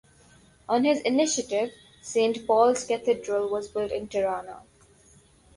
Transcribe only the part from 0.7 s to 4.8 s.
his initiative Saint Paul's Cathedral was built in Tirana.